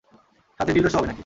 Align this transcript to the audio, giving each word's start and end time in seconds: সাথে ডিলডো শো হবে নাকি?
সাথে 0.59 0.71
ডিলডো 0.73 0.89
শো 0.89 0.97
হবে 0.97 1.07
নাকি? 1.07 1.19